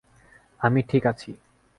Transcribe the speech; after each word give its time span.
আমি 0.61 0.81
ঠিক 0.83 1.03
আছি! 1.05 1.31